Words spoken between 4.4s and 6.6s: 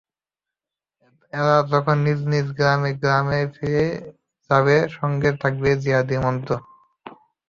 যাবে, সঙ্গে থাকবে জিহাদি মন্ত্র।